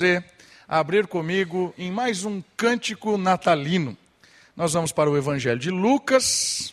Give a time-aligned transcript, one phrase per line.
[0.00, 0.22] você
[0.68, 3.98] abrir comigo em mais um cântico natalino.
[4.54, 6.72] Nós vamos para o Evangelho de Lucas,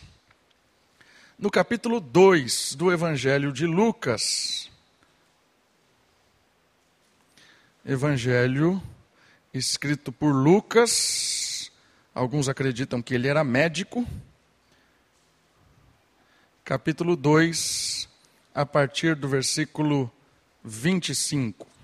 [1.39, 4.69] no capítulo 2 do Evangelho de Lucas.
[7.83, 8.79] Evangelho
[9.51, 11.71] escrito por Lucas.
[12.13, 14.07] Alguns acreditam que ele era médico.
[16.63, 18.07] Capítulo 2,
[18.53, 20.11] a partir do versículo
[20.63, 21.74] 25.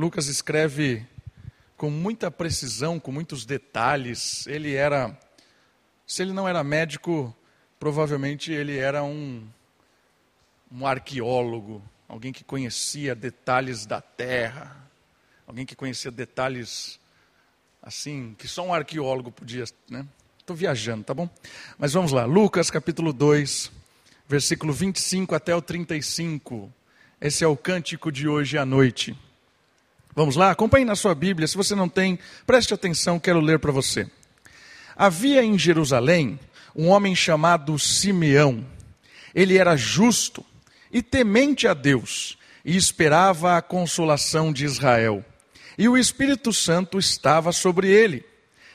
[0.00, 1.06] Lucas escreve
[1.76, 4.46] com muita precisão, com muitos detalhes.
[4.46, 5.14] Ele era,
[6.06, 7.36] se ele não era médico,
[7.78, 9.46] provavelmente ele era um,
[10.72, 14.74] um arqueólogo, alguém que conhecia detalhes da terra,
[15.46, 16.98] alguém que conhecia detalhes
[17.82, 20.06] assim, que só um arqueólogo podia, né?
[20.38, 21.28] Estou viajando, tá bom?
[21.76, 23.70] Mas vamos lá, Lucas capítulo 2,
[24.26, 26.72] versículo 25 até o 35.
[27.20, 29.14] Esse é o cântico de hoje à noite.
[30.14, 30.50] Vamos lá?
[30.50, 31.46] Acompanhe na sua Bíblia.
[31.46, 34.08] Se você não tem, preste atenção, quero ler para você.
[34.96, 36.38] Havia em Jerusalém
[36.74, 38.66] um homem chamado Simeão.
[39.34, 40.44] Ele era justo
[40.92, 45.24] e temente a Deus e esperava a consolação de Israel.
[45.78, 48.24] E o Espírito Santo estava sobre ele.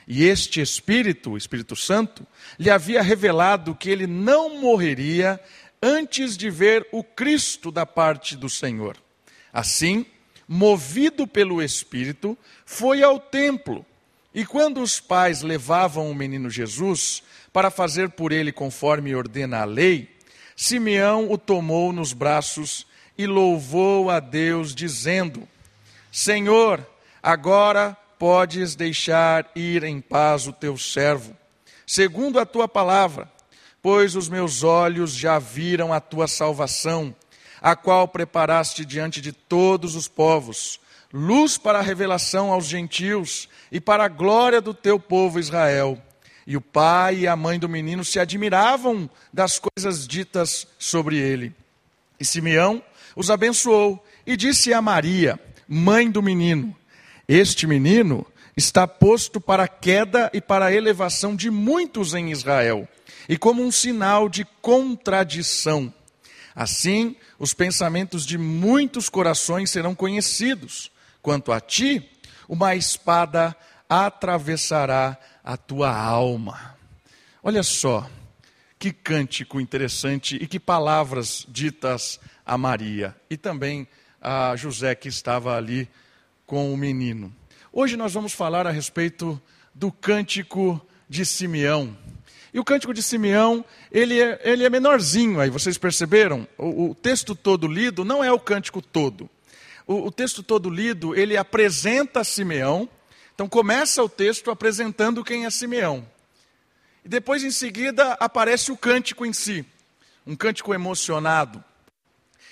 [0.08, 2.26] E este Espírito, o Espírito Santo,
[2.58, 5.38] lhe havia revelado que ele não morreria
[5.82, 8.96] antes de ver o Cristo da parte do Senhor.
[9.52, 10.06] Assim,
[10.48, 13.84] movido pelo Espírito, foi ao templo.
[14.34, 19.64] E quando os pais levavam o menino Jesus para fazer por ele conforme ordena a
[19.64, 20.14] lei,
[20.54, 22.86] Simeão o tomou nos braços
[23.16, 25.48] e louvou a Deus, dizendo:
[26.10, 26.86] Senhor,
[27.22, 31.36] agora podes deixar ir em paz o teu servo,
[31.86, 33.30] segundo a tua palavra,
[33.82, 37.14] pois os meus olhos já viram a tua salvação
[37.60, 40.80] a qual preparaste diante de todos os povos,
[41.12, 46.00] luz para a revelação aos gentios e para a glória do teu povo Israel.
[46.46, 51.52] E o pai e a mãe do menino se admiravam das coisas ditas sobre ele.
[52.20, 52.82] E Simeão
[53.16, 56.74] os abençoou e disse a Maria, mãe do menino:
[57.26, 58.24] Este menino
[58.56, 62.88] está posto para a queda e para a elevação de muitos em Israel,
[63.28, 65.92] e como um sinal de contradição.
[66.56, 70.90] Assim, os pensamentos de muitos corações serão conhecidos.
[71.20, 72.10] Quanto a ti,
[72.48, 73.54] uma espada
[73.86, 76.74] atravessará a tua alma.
[77.42, 78.08] Olha só,
[78.78, 83.86] que cântico interessante e que palavras ditas a Maria e também
[84.20, 85.86] a José que estava ali
[86.46, 87.34] com o menino.
[87.70, 89.40] Hoje nós vamos falar a respeito
[89.74, 91.96] do cântico de Simeão.
[92.56, 93.62] E o cântico de Simeão,
[93.92, 96.48] ele é, ele é menorzinho aí, vocês perceberam?
[96.56, 99.28] O, o texto todo lido não é o cântico todo.
[99.86, 102.88] O, o texto todo lido, ele apresenta Simeão.
[103.34, 106.08] Então começa o texto apresentando quem é Simeão.
[107.04, 109.62] E depois, em seguida, aparece o cântico em si.
[110.26, 111.62] Um cântico emocionado.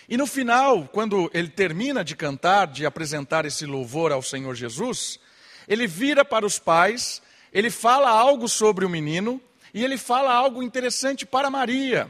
[0.06, 5.18] E no final, quando ele termina de cantar, de apresentar esse louvor ao Senhor Jesus,
[5.66, 9.40] ele vira para os pais, ele fala algo sobre o menino,
[9.74, 12.08] e ele fala algo interessante para Maria.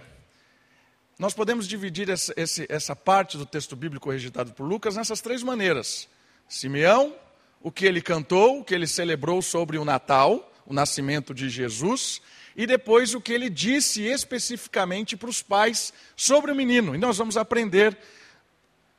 [1.19, 2.35] Nós podemos dividir essa,
[2.69, 6.07] essa parte do texto bíblico registrado por Lucas nessas três maneiras:
[6.47, 7.17] Simeão,
[7.63, 12.21] o que ele cantou, o que ele celebrou sobre o Natal, o nascimento de Jesus,
[12.55, 16.95] e depois o que ele disse especificamente para os pais sobre o menino.
[16.95, 17.97] E nós vamos aprender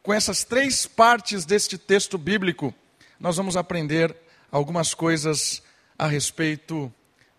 [0.02, 2.74] com essas três partes deste texto bíblico,
[3.20, 4.16] nós vamos aprender
[4.52, 5.62] algumas coisas
[5.98, 6.92] a respeito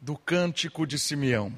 [0.06, 1.52] do cântico de Simeão.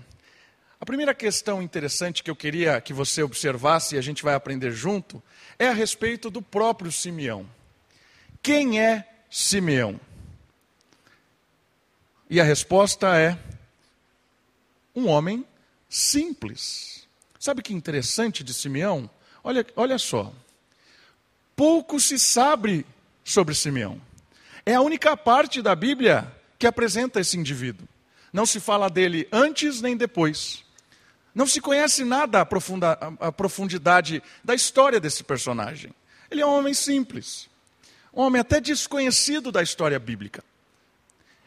[0.81, 4.73] A primeira questão interessante que eu queria que você observasse e a gente vai aprender
[4.73, 5.23] junto
[5.59, 7.47] é a respeito do próprio Simeão.
[8.43, 10.01] Quem é Simeão?
[12.31, 13.39] E a resposta é
[14.97, 15.45] um homem
[15.87, 17.07] simples.
[17.39, 19.11] Sabe que interessante de Simeão?
[19.45, 20.33] Olha, olha só.
[21.55, 22.87] Pouco se sabe
[23.23, 24.01] sobre Simeão.
[24.65, 27.87] É a única parte da Bíblia que apresenta esse indivíduo.
[28.33, 30.65] Não se fala dele antes nem depois.
[31.35, 35.95] Não se conhece nada a, profundidade da história desse personagem.
[36.31, 37.49] Ele é um homem simples,
[38.13, 40.43] um homem até desconhecido da história bíblica.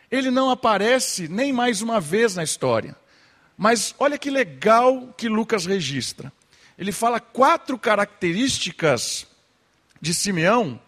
[0.10, 2.96] Ele não aparece nem mais uma vez na história.
[3.58, 6.32] Mas olha que legal que Lucas registra.
[6.78, 9.28] Ele fala quatro características
[10.00, 10.82] de Simeão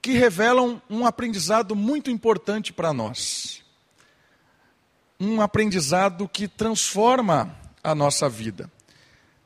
[0.00, 3.61] que revelam um aprendizado muito importante para nós
[5.30, 8.70] um aprendizado que transforma a nossa vida.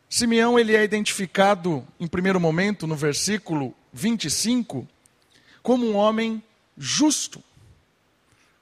[0.08, 4.86] Simeão ele é identificado em primeiro momento no versículo 25
[5.62, 6.42] como um homem
[6.78, 7.42] justo.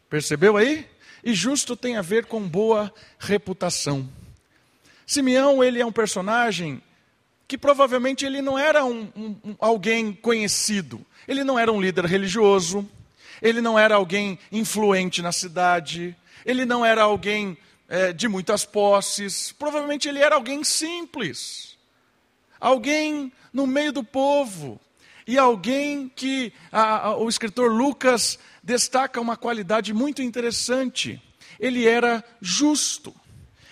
[0.09, 0.87] Percebeu aí?
[1.23, 4.09] E justo tem a ver com boa reputação.
[5.07, 6.83] Simeão, ele é um personagem
[7.47, 11.05] que provavelmente ele não era um, um, alguém conhecido.
[11.29, 12.89] Ele não era um líder religioso,
[13.41, 17.57] ele não era alguém influente na cidade, ele não era alguém
[17.89, 21.77] é, de muitas posses, provavelmente ele era alguém simples,
[22.61, 24.81] alguém no meio do povo,
[25.27, 31.21] e alguém que a, a, o escritor Lucas destaca uma qualidade muito interessante:
[31.59, 33.15] ele era justo.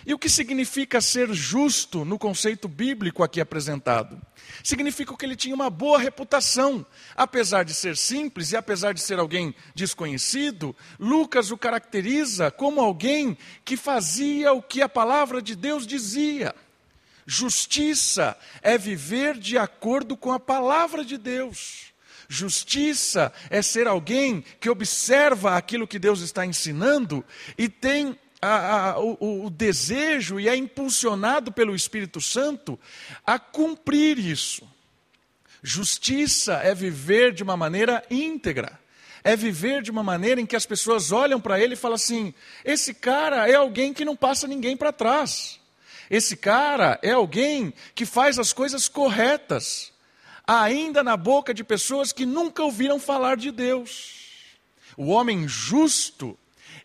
[0.04, 4.20] E o que significa ser justo no conceito bíblico aqui apresentado?
[4.64, 6.84] Significa que ele tinha uma boa reputação.
[7.14, 13.37] Apesar de ser simples e apesar de ser alguém desconhecido, Lucas o caracteriza como alguém
[13.64, 16.55] que fazia o que a palavra de Deus dizia.
[17.25, 21.93] Justiça é viver de acordo com a palavra de Deus.
[22.28, 27.25] Justiça é ser alguém que observa aquilo que Deus está ensinando
[27.58, 32.78] e tem a, a, o, o desejo e é impulsionado pelo Espírito Santo
[33.24, 34.68] a cumprir isso.
[35.62, 38.80] Justiça é viver de uma maneira íntegra.
[39.22, 42.34] É viver de uma maneira em que as pessoas olham para ele e falam assim:
[42.64, 45.60] esse cara é alguém que não passa ninguém para trás.
[46.10, 49.92] Esse cara é alguém que faz as coisas corretas,
[50.44, 54.20] ainda na boca de pessoas que nunca ouviram falar de Deus.
[54.96, 56.36] O homem justo,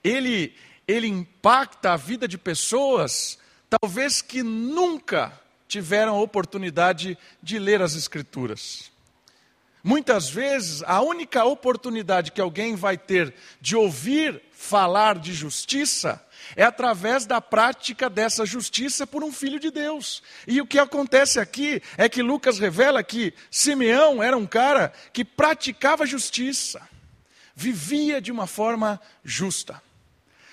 [0.03, 0.53] ele
[0.87, 3.37] ele impacta a vida de pessoas,
[3.69, 5.33] talvez que nunca
[5.67, 8.91] tiveram a oportunidade de ler as Escrituras.
[9.83, 16.21] Muitas vezes, a única oportunidade que alguém vai ter de ouvir falar de justiça
[16.55, 20.23] é através da prática dessa justiça por um filho de Deus.
[20.45, 25.23] E o que acontece aqui é que Lucas revela que Simeão era um cara que
[25.23, 26.81] praticava justiça,
[27.55, 29.81] vivia de uma forma justa.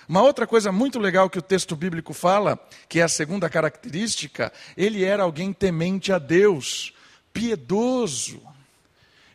[0.08, 2.58] Uma outra coisa muito legal que o texto bíblico fala,
[2.88, 6.92] que é a segunda característica, ele era alguém temente a Deus,
[7.32, 8.42] piedoso.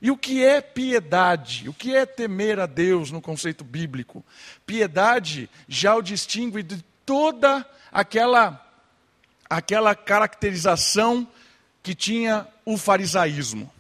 [0.01, 1.67] E o que é piedade?
[1.67, 4.23] O que é temer a Deus no conceito bíblico?
[4.65, 8.65] Piedade já o distingue de toda aquela
[9.49, 11.27] aquela caracterização
[11.81, 13.71] que tinha o farisaísmo.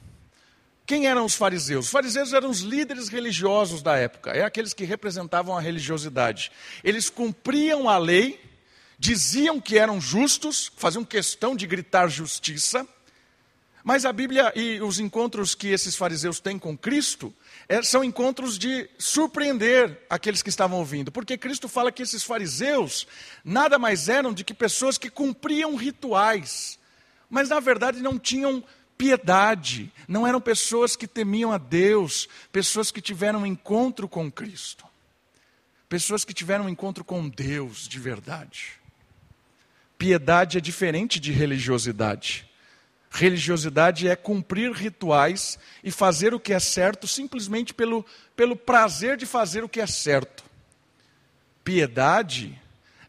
[0.89, 1.85] Quem eram os fariseus?
[1.85, 6.51] Os fariseus eram os líderes religiosos da época, é aqueles que representavam a religiosidade.
[6.83, 8.43] Eles cumpriam a lei,
[8.97, 12.87] diziam que eram justos, faziam questão de gritar justiça,
[13.83, 17.31] mas a Bíblia e os encontros que esses fariseus têm com Cristo
[17.67, 23.05] é, são encontros de surpreender aqueles que estavam ouvindo, porque Cristo fala que esses fariseus
[23.45, 26.79] nada mais eram do que pessoas que cumpriam rituais,
[27.29, 28.63] mas na verdade não tinham
[28.99, 34.83] piedade, não eram pessoas que temiam a Deus, pessoas que tiveram um encontro com Cristo,
[35.87, 38.73] pessoas que tiveram um encontro com Deus de verdade.
[39.97, 42.45] Piedade é diferente de religiosidade.
[43.09, 48.05] Religiosidade é cumprir rituais e fazer o que é certo simplesmente pelo,
[48.35, 50.43] pelo prazer de fazer o que é certo.
[51.63, 52.61] Piedade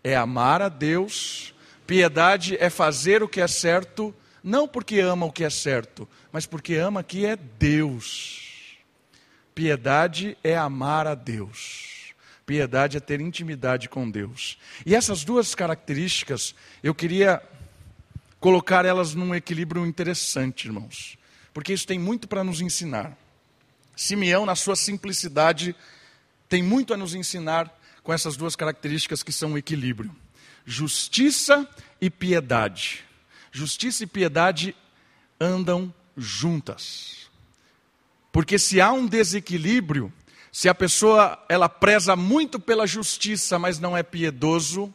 [0.04, 1.52] é amar a Deus,
[1.84, 6.46] piedade é fazer o que é certo não porque ama o que é certo, mas
[6.46, 8.78] porque ama que é Deus.
[9.54, 12.14] Piedade é amar a Deus.
[12.46, 14.58] Piedade é ter intimidade com Deus.
[14.84, 17.42] E essas duas características, eu queria
[18.40, 21.18] colocar elas num equilíbrio interessante, irmãos.
[21.52, 23.16] Porque isso tem muito para nos ensinar.
[23.94, 25.76] Simeão, na sua simplicidade,
[26.48, 27.70] tem muito a nos ensinar
[28.02, 30.14] com essas duas características que são o equilíbrio:
[30.64, 31.68] justiça
[32.00, 33.04] e piedade.
[33.52, 34.76] Justiça e piedade
[35.40, 37.30] andam juntas.
[38.30, 40.12] Porque se há um desequilíbrio,
[40.52, 44.92] se a pessoa ela preza muito pela justiça, mas não é piedoso,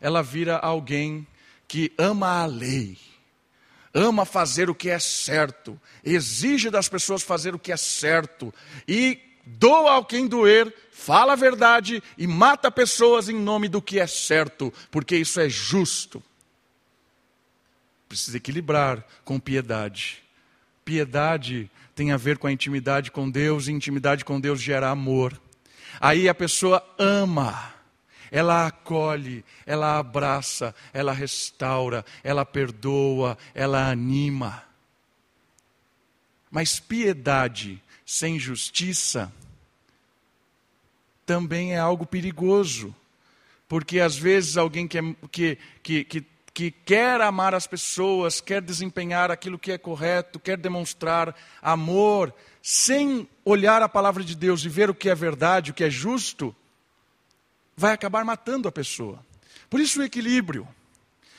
[0.00, 1.26] ela vira alguém
[1.68, 2.98] que ama a lei,
[3.92, 8.52] ama fazer o que é certo, exige das pessoas fazer o que é certo
[8.88, 14.00] e doa ao quem doer, fala a verdade e mata pessoas em nome do que
[14.00, 16.22] é certo, porque isso é justo
[18.14, 20.22] precisa equilibrar com piedade.
[20.84, 25.40] Piedade tem a ver com a intimidade com Deus, e intimidade com Deus gera amor.
[26.00, 27.74] Aí a pessoa ama,
[28.30, 34.62] ela acolhe, ela abraça, ela restaura, ela perdoa, ela anima.
[36.50, 39.32] Mas piedade sem justiça
[41.26, 42.94] também é algo perigoso,
[43.66, 45.02] porque às vezes alguém que, é,
[45.82, 50.56] que, que, que que quer amar as pessoas, quer desempenhar aquilo que é correto, quer
[50.56, 52.32] demonstrar amor,
[52.62, 55.90] sem olhar a palavra de Deus e ver o que é verdade, o que é
[55.90, 56.54] justo,
[57.76, 59.18] vai acabar matando a pessoa.
[59.68, 60.66] Por isso o equilíbrio.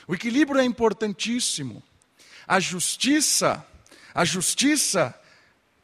[0.05, 1.81] O equilíbrio é importantíssimo.
[2.45, 3.65] A justiça,
[4.13, 5.17] a justiça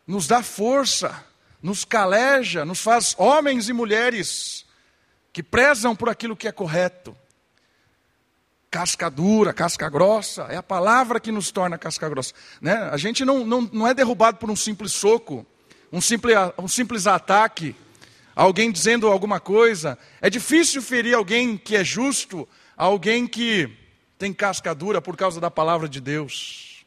[0.06, 1.24] nos dá força,
[1.64, 4.66] nos caleja, nos faz homens e mulheres
[5.32, 7.16] que prezam por aquilo que é correto.
[8.72, 12.34] Casca dura, casca grossa, é a palavra que nos torna casca grossa.
[12.62, 12.74] Né?
[12.74, 15.46] A gente não, não, não é derrubado por um simples soco,
[15.92, 17.76] um simples, um simples ataque,
[18.34, 20.00] alguém dizendo alguma coisa.
[20.22, 22.48] É difícil ferir alguém que é justo,
[22.78, 23.70] alguém que
[24.18, 26.86] tem casca dura por causa da palavra de Deus.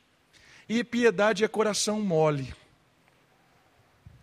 [0.66, 2.54] E piedade é coração mole.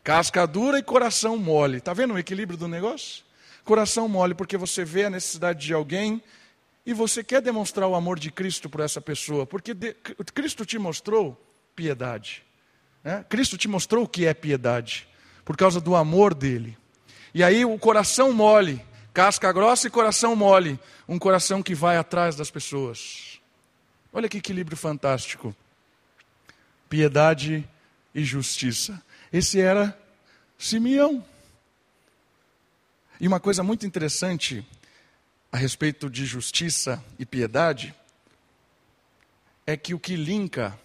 [0.03, 1.77] Casca dura e coração mole.
[1.77, 3.23] Está vendo o equilíbrio do negócio?
[3.63, 6.23] Coração mole, porque você vê a necessidade de alguém
[6.85, 9.93] e você quer demonstrar o amor de Cristo por essa pessoa, porque de,
[10.33, 11.39] Cristo te mostrou
[11.75, 12.43] piedade.
[13.03, 13.25] Né?
[13.29, 15.07] Cristo te mostrou o que é piedade,
[15.45, 16.77] por causa do amor dele.
[17.33, 18.83] E aí o coração mole,
[19.13, 23.39] casca grossa e coração mole, um coração que vai atrás das pessoas.
[24.11, 25.55] Olha que equilíbrio fantástico.
[26.89, 27.67] Piedade
[28.13, 29.01] e justiça.
[29.31, 29.97] Esse era
[30.57, 31.23] Simeão.
[33.19, 34.65] E uma coisa muito interessante
[35.51, 37.93] a respeito de justiça e piedade
[39.65, 40.77] é que o que linka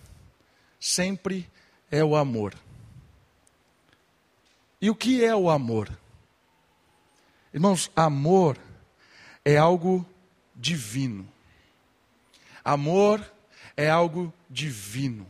[0.81, 1.49] sempre
[1.91, 2.55] é o amor.
[4.81, 5.91] E o que é o amor?
[7.55, 8.59] Irmãos, amor
[9.45, 10.05] é algo
[10.55, 11.27] divino.
[12.65, 13.25] Amor
[13.77, 15.27] é algo divino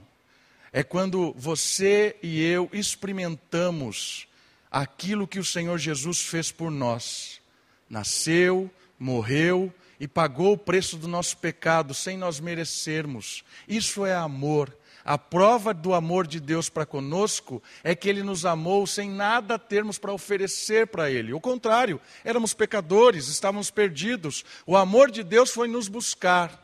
[0.77, 4.29] é quando você e eu experimentamos
[4.71, 7.41] aquilo que o Senhor Jesus fez por nós.
[7.89, 13.45] Nasceu, morreu e pagou o preço do nosso pecado sem nós merecermos.
[13.67, 14.77] Isso é amor.
[15.05, 19.57] A prova do amor de Deus para conosco é que Ele nos amou sem nada
[19.57, 21.33] termos para oferecer para Ele.
[21.33, 24.45] O contrário, éramos pecadores, estávamos perdidos.
[24.67, 26.61] O amor de Deus foi nos buscar.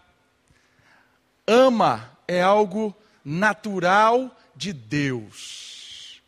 [1.47, 6.21] Ama é algo natural de Deus.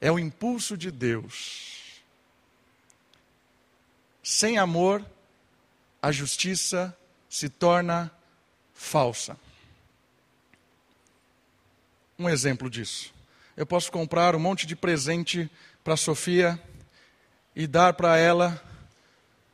[0.00, 2.00] É o impulso de Deus.
[4.22, 5.04] Sem amor,
[6.00, 6.96] a justiça
[7.28, 8.10] se torna
[8.72, 9.36] falsa.
[12.18, 13.12] Um exemplo disso.
[13.56, 15.50] Eu posso comprar um monte de presente
[15.82, 16.60] para Sofia
[17.54, 18.62] e dar para ela,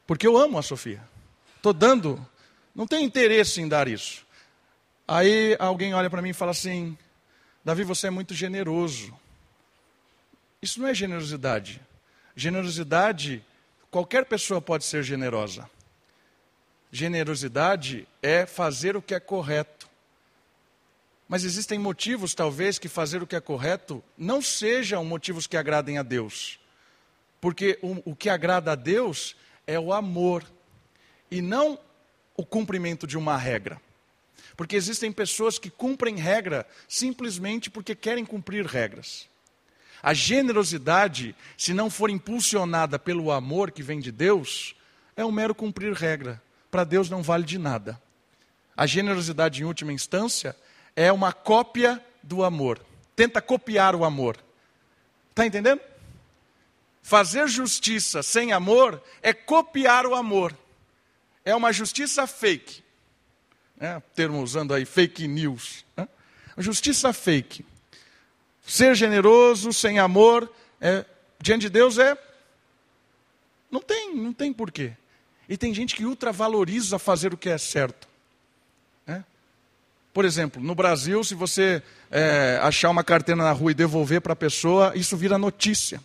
[0.06, 1.02] porque eu amo a Sofia.
[1.56, 2.24] Estou dando,
[2.74, 4.26] não tenho interesse em dar isso.
[5.08, 6.96] Aí alguém olha para mim e fala assim:
[7.64, 9.14] Davi, você é muito generoso.
[10.60, 11.80] Isso não é generosidade.
[12.36, 13.44] Generosidade,
[13.90, 15.68] qualquer pessoa pode ser generosa.
[16.94, 19.90] Generosidade é fazer o que é correto.
[21.28, 25.98] Mas existem motivos, talvez, que fazer o que é correto não sejam motivos que agradem
[25.98, 26.60] a Deus.
[27.40, 29.34] Porque o, o que agrada a Deus
[29.66, 30.44] é o amor
[31.28, 31.80] e não
[32.36, 33.82] o cumprimento de uma regra.
[34.56, 39.28] Porque existem pessoas que cumprem regra simplesmente porque querem cumprir regras.
[40.00, 44.76] A generosidade, se não for impulsionada pelo amor que vem de Deus,
[45.16, 46.40] é um mero cumprir regra.
[46.74, 48.02] Para Deus não vale de nada.
[48.76, 50.56] A generosidade, em última instância,
[50.96, 52.84] é uma cópia do amor.
[53.14, 54.36] Tenta copiar o amor.
[55.30, 55.80] Está entendendo?
[57.00, 60.52] Fazer justiça sem amor é copiar o amor.
[61.44, 62.82] É uma justiça fake
[63.76, 64.02] né?
[64.12, 65.84] termo usando aí fake news.
[65.96, 66.08] Né?
[66.58, 67.64] Justiça fake.
[68.66, 71.04] Ser generoso sem amor é,
[71.40, 72.18] diante de Deus é
[73.70, 74.96] não tem, não tem porquê.
[75.48, 78.08] E tem gente que ultravaloriza fazer o que é certo.
[79.06, 79.24] Né?
[80.12, 84.32] Por exemplo, no Brasil, se você é, achar uma carteira na rua e devolver para
[84.32, 86.00] a pessoa, isso vira notícia.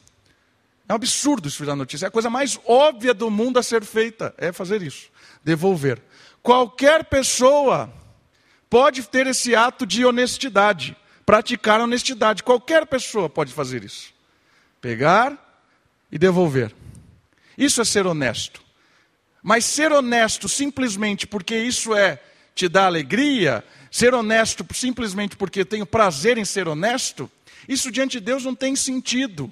[0.89, 2.08] É um absurdo isso virar notícia.
[2.08, 5.12] É a coisa mais óbvia do mundo a ser feita, é fazer isso.
[5.43, 6.01] Devolver.
[6.41, 7.93] Qualquer pessoa
[8.67, 12.41] pode ter esse ato de honestidade, praticar honestidade.
[12.41, 14.12] Qualquer pessoa pode fazer isso.
[14.81, 15.38] Pegar
[16.12, 16.74] e devolver.
[17.55, 18.60] Isso é ser honesto.
[19.41, 22.22] Mas ser honesto simplesmente porque isso é
[22.53, 27.31] te dá alegria, ser honesto simplesmente porque tenho prazer em ser honesto,
[27.67, 29.51] isso diante de Deus não tem sentido.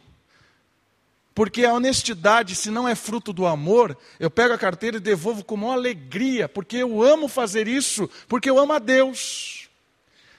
[1.34, 5.44] Porque a honestidade, se não é fruto do amor, eu pego a carteira e devolvo
[5.44, 9.70] com uma alegria, porque eu amo fazer isso, porque eu amo a Deus.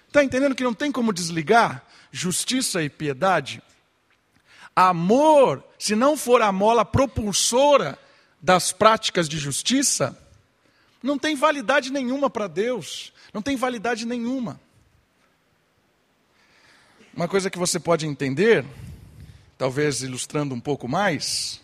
[0.09, 3.63] Está entendendo que não tem como desligar justiça e piedade?
[4.75, 7.99] Amor, se não for a mola propulsora
[8.41, 10.17] das práticas de justiça,
[11.01, 13.13] Não tem validade nenhuma para Deus.
[13.33, 14.61] Não tem validade nenhuma.
[17.15, 18.65] Uma coisa que você pode entender,
[19.57, 21.61] talvez ilustrando um pouco mais,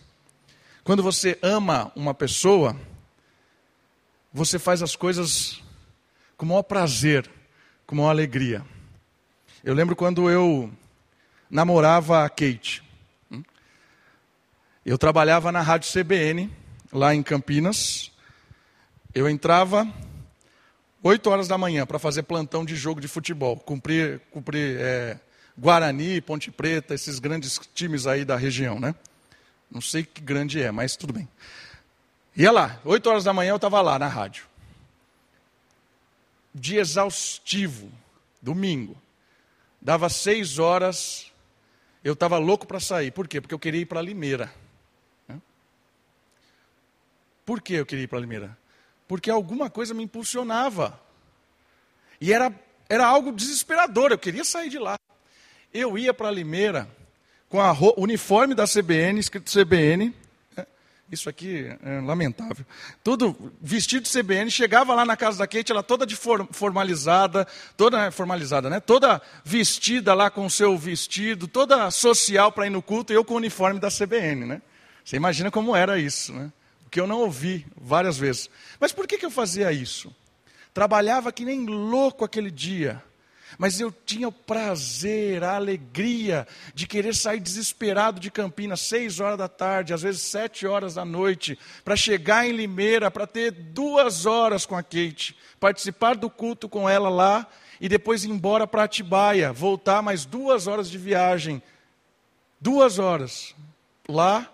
[0.84, 2.76] quando você ama uma pessoa,
[4.32, 5.62] você faz as coisas
[6.36, 7.30] com o maior prazer,
[7.86, 8.64] com maior alegria.
[9.62, 10.70] Eu lembro quando eu
[11.48, 12.82] namorava a Kate.
[14.84, 16.50] Eu trabalhava na Rádio CBN,
[16.94, 18.12] lá em Campinas.
[19.12, 19.86] Eu entrava
[21.02, 25.18] 8 horas da manhã para fazer plantão de jogo de futebol, cumprir, cumprir é,
[25.58, 28.94] Guarani, Ponte Preta, esses grandes times aí da região, né?
[29.70, 31.28] Não sei que grande é, mas tudo bem.
[32.36, 34.46] Ia lá, 8 horas da manhã eu estava lá na rádio.
[36.54, 37.90] Dia exaustivo,
[38.40, 38.96] domingo.
[39.82, 41.32] Dava 6 horas,
[42.04, 43.10] eu estava louco para sair.
[43.10, 43.40] Por quê?
[43.40, 44.52] Porque eu queria ir para Limeira.
[47.44, 48.56] Por que eu queria ir para Limeira?
[49.06, 50.98] Porque alguma coisa me impulsionava.
[52.20, 52.52] E era,
[52.88, 54.96] era algo desesperador, eu queria sair de lá.
[55.72, 56.88] Eu ia para Limeira
[57.48, 60.14] com o uniforme da CBN, escrito CBN.
[60.56, 60.66] É,
[61.10, 62.64] isso aqui é lamentável.
[63.02, 67.46] Tudo vestido de CBN, chegava lá na casa da Kate, ela toda de formalizada,
[67.76, 68.80] toda formalizada, né?
[68.80, 73.24] Toda vestida lá com o seu vestido, toda social para ir no culto, e eu
[73.24, 74.62] com o uniforme da CBN, né?
[75.04, 76.50] Você imagina como era isso, né?
[76.94, 78.48] Que eu não ouvi várias vezes.
[78.78, 80.14] Mas por que, que eu fazia isso?
[80.72, 83.02] Trabalhava que nem louco aquele dia,
[83.58, 89.36] mas eu tinha o prazer, a alegria de querer sair desesperado de Campinas, seis horas
[89.36, 94.24] da tarde, às vezes sete horas da noite, para chegar em Limeira, para ter duas
[94.24, 97.44] horas com a Kate, participar do culto com ela lá
[97.80, 101.60] e depois ir embora para Atibaia, voltar mais duas horas de viagem.
[102.60, 103.52] Duas horas.
[104.08, 104.48] Lá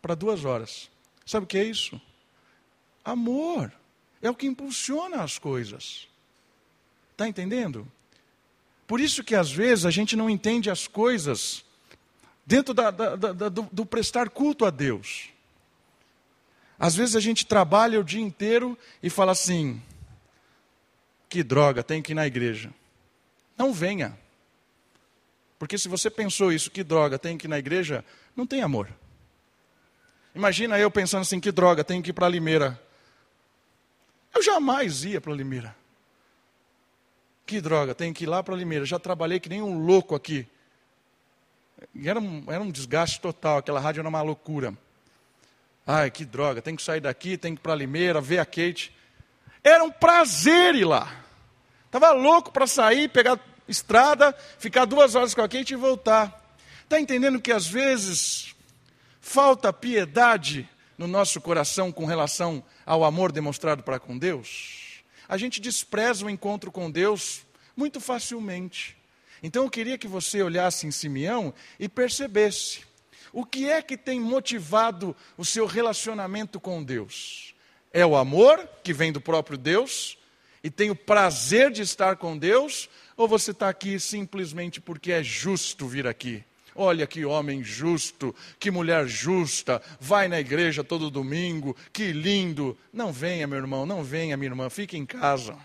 [0.00, 0.94] para duas horas.
[1.26, 2.00] Sabe o que é isso?
[3.04, 3.72] Amor.
[4.22, 6.08] É o que impulsiona as coisas.
[7.12, 7.86] Está entendendo?
[8.86, 11.64] Por isso que às vezes a gente não entende as coisas
[12.46, 15.30] dentro da, da, da, do, do prestar culto a Deus.
[16.78, 19.82] Às vezes a gente trabalha o dia inteiro e fala assim:
[21.28, 22.72] que droga, tem que ir na igreja.
[23.58, 24.16] Não venha.
[25.58, 28.04] Porque se você pensou isso, que droga, tem que ir na igreja,
[28.36, 28.88] não tem amor.
[30.36, 32.78] Imagina eu pensando assim, que droga, tenho que ir para Limeira.
[34.34, 35.74] Eu jamais ia para Limeira.
[37.46, 38.84] Que droga, tenho que ir lá para Limeira.
[38.84, 40.46] Já trabalhei que nem um louco aqui.
[42.04, 44.76] Era um, era um desgaste total, aquela rádio era uma loucura.
[45.86, 48.94] Ai, que droga, tenho que sair daqui, tenho que ir para Limeira, ver a Kate.
[49.64, 51.24] Era um prazer ir lá.
[51.86, 56.58] Estava louco para sair, pegar estrada, ficar duas horas com a Kate e voltar.
[56.82, 58.54] Está entendendo que às vezes
[59.28, 65.02] Falta piedade no nosso coração com relação ao amor demonstrado para com Deus?
[65.28, 67.44] A gente despreza o encontro com Deus
[67.76, 68.96] muito facilmente.
[69.42, 72.82] Então eu queria que você olhasse em Simeão e percebesse
[73.32, 77.52] o que é que tem motivado o seu relacionamento com Deus.
[77.92, 80.16] É o amor que vem do próprio Deus
[80.62, 85.22] e tem o prazer de estar com Deus, ou você está aqui simplesmente porque é
[85.22, 86.44] justo vir aqui?
[86.76, 92.76] Olha que homem justo, que mulher justa, vai na igreja todo domingo, que lindo.
[92.92, 95.56] Não venha, meu irmão, não venha, minha irmã, fique em casa.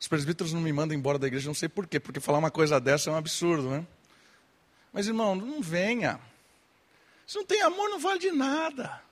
[0.00, 2.78] Os presbíteros não me mandam embora da igreja, não sei porquê, porque falar uma coisa
[2.78, 3.86] dessa é um absurdo, né?
[4.92, 6.20] Mas, irmão, não venha.
[7.26, 9.02] Se não tem amor, não vale de nada.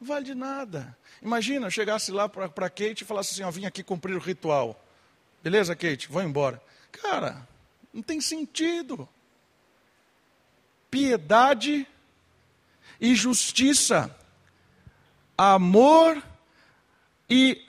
[0.00, 0.96] Não vale de nada.
[1.22, 4.82] Imagina, eu chegasse lá para Kate e falasse assim: ó, vim aqui cumprir o ritual.
[5.42, 6.08] Beleza, Kate?
[6.08, 6.60] Vou embora.
[6.90, 7.46] Cara,
[7.92, 9.08] não tem sentido.
[10.90, 11.86] Piedade
[13.00, 14.14] e justiça.
[15.36, 16.22] Amor
[17.28, 17.62] e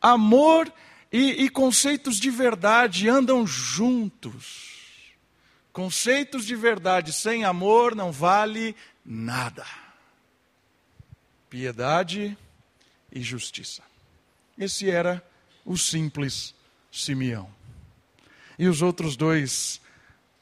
[0.00, 0.72] amor
[1.12, 4.72] e, e conceitos de verdade andam juntos.
[5.72, 9.66] Conceitos de verdade sem amor não vale nada.
[11.48, 12.36] Piedade
[13.10, 13.82] e justiça.
[14.58, 15.24] Esse era
[15.64, 16.54] o simples
[16.90, 17.63] Simeão.
[18.58, 19.80] E os outros dois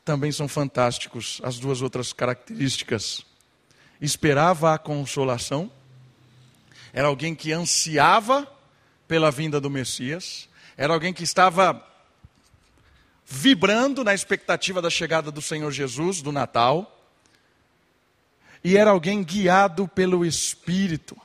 [0.04, 3.24] também são fantásticos, as duas outras características.
[4.00, 5.70] Esperava a consolação,
[6.92, 8.50] era alguém que ansiava
[9.06, 11.86] pela vinda do Messias, era alguém que estava
[13.24, 16.98] vibrando na expectativa da chegada do Senhor Jesus, do Natal,
[18.64, 21.16] e era alguém guiado pelo Espírito,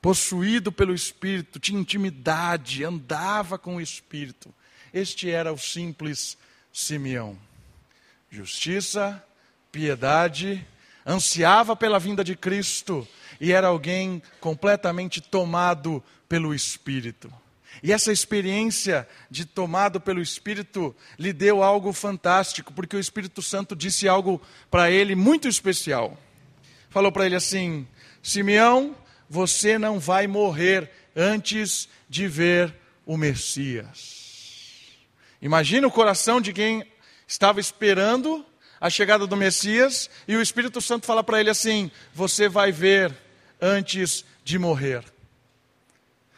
[0.00, 4.52] possuído pelo Espírito, tinha intimidade, andava com o Espírito.
[4.92, 6.36] Este era o simples
[6.72, 7.38] Simeão.
[8.30, 9.22] Justiça,
[9.72, 10.66] piedade,
[11.06, 13.06] ansiava pela vinda de Cristo
[13.40, 17.32] e era alguém completamente tomado pelo Espírito.
[17.82, 23.76] E essa experiência de tomado pelo Espírito lhe deu algo fantástico, porque o Espírito Santo
[23.76, 26.18] disse algo para ele muito especial.
[26.90, 27.86] Falou para ele assim:
[28.22, 28.96] Simeão,
[29.28, 32.74] você não vai morrer antes de ver
[33.06, 34.17] o Messias.
[35.40, 36.84] Imagina o coração de quem
[37.26, 38.44] estava esperando
[38.80, 43.14] a chegada do Messias e o Espírito Santo fala para ele assim: Você vai ver
[43.60, 45.04] antes de morrer.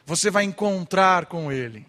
[0.05, 1.87] Você vai encontrar com ele.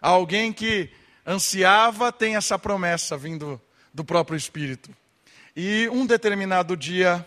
[0.00, 0.90] Alguém que
[1.26, 3.60] ansiava tem essa promessa vindo
[3.92, 4.90] do próprio Espírito.
[5.56, 7.24] E um determinado dia,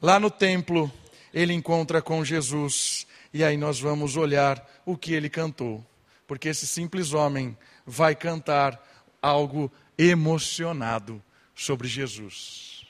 [0.00, 0.92] lá no templo,
[1.32, 3.06] ele encontra com Jesus.
[3.32, 5.84] E aí nós vamos olhar o que ele cantou.
[6.26, 8.80] Porque esse simples homem vai cantar
[9.20, 11.22] algo emocionado
[11.54, 12.86] sobre Jesus.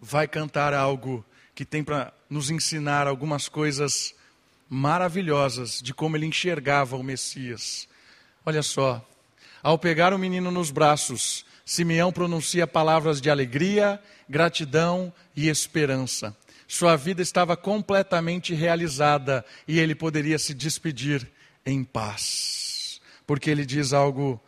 [0.00, 4.14] Vai cantar algo que tem para nos ensinar algumas coisas
[4.68, 7.88] maravilhosas de como ele enxergava o Messias.
[8.44, 9.06] Olha só,
[9.62, 16.36] ao pegar o menino nos braços, Simeão pronuncia palavras de alegria, gratidão e esperança.
[16.66, 21.26] Sua vida estava completamente realizada e ele poderia se despedir
[21.64, 22.63] em paz.
[23.26, 24.40] Porque ele diz algo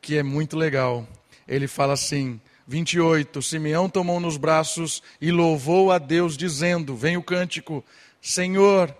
[0.00, 1.06] que é muito legal.
[1.46, 7.22] Ele fala assim: 28, Simeão tomou nos braços e louvou a Deus, dizendo: Vem o
[7.22, 7.84] cântico,
[8.20, 8.94] Senhor,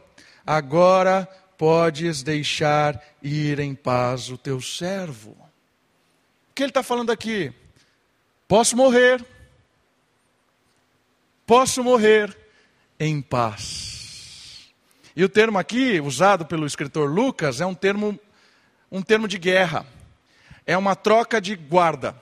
[0.46, 5.30] agora podes deixar ir em paz o teu servo.
[5.30, 7.52] O que ele está falando aqui?
[8.46, 9.24] Posso morrer,
[11.46, 12.36] posso morrer
[13.00, 14.72] em paz.
[15.16, 18.18] E o termo aqui, usado pelo escritor Lucas, é um termo,
[18.94, 19.85] um termo de guerra.
[20.64, 22.14] É uma troca de guarda.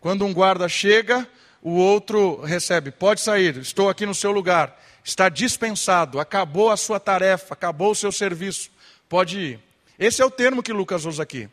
[0.00, 1.26] Quando um guarda chega,
[1.62, 4.76] o outro recebe: pode sair, estou aqui no seu lugar.
[5.04, 8.68] Está dispensado, acabou a sua tarefa, acabou o seu serviço,
[9.08, 9.60] pode ir.
[9.96, 11.48] Esse é o termo que Lucas usa aqui.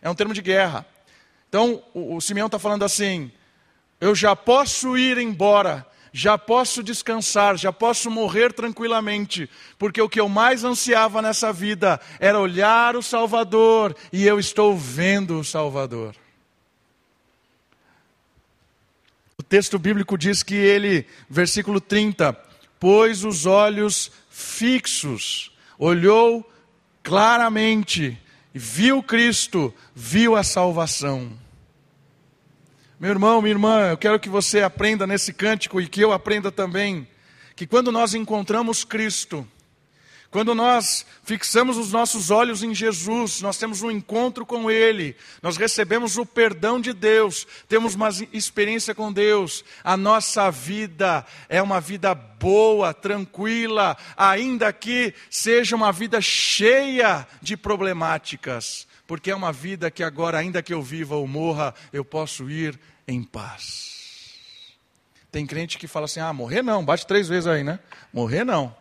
[0.00, 0.86] É um termo de guerra.
[1.48, 3.32] Então, o, o Simeão está falando assim:
[4.00, 9.48] eu já posso ir embora, já posso descansar, já posso morrer tranquilamente,
[9.78, 14.76] porque o que eu mais ansiava nessa vida era olhar o Salvador, e eu estou
[14.76, 16.14] vendo o Salvador.
[19.38, 22.32] O texto bíblico diz que ele, versículo 30,
[22.78, 26.48] pôs os olhos fixos, olhou
[27.02, 28.20] claramente,
[28.52, 31.32] viu Cristo, viu a salvação.
[33.02, 36.52] Meu irmão, minha irmã, eu quero que você aprenda nesse cântico e que eu aprenda
[36.52, 37.04] também,
[37.56, 39.44] que quando nós encontramos Cristo,
[40.30, 45.56] quando nós fixamos os nossos olhos em Jesus, nós temos um encontro com Ele, nós
[45.56, 51.80] recebemos o perdão de Deus, temos uma experiência com Deus, a nossa vida é uma
[51.80, 59.90] vida boa, tranquila, ainda que seja uma vida cheia de problemáticas, porque é uma vida
[59.90, 63.92] que agora, ainda que eu viva ou morra, eu posso ir em paz.
[65.30, 67.80] Tem crente que fala assim: ah, morrer não, bate três vezes aí, né?
[68.12, 68.74] Morrer não.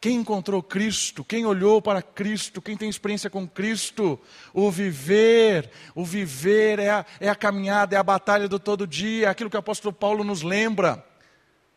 [0.00, 4.18] Quem encontrou Cristo, quem olhou para Cristo, quem tem experiência com Cristo,
[4.52, 9.30] o viver, o viver é a, é a caminhada, é a batalha do todo dia,
[9.30, 11.06] aquilo que o apóstolo Paulo nos lembra.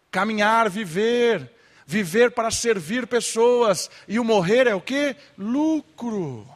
[0.10, 1.52] Caminhar, viver,
[1.86, 5.16] viver para servir pessoas, e o morrer é o que?
[5.38, 6.55] Lucro.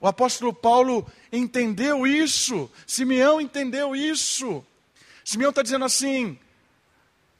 [0.00, 4.64] O apóstolo Paulo entendeu isso, Simeão entendeu isso.
[5.24, 6.38] Simeão está dizendo assim: